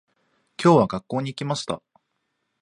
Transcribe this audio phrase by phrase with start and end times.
[0.59, 1.79] 今日は、学校に行きました。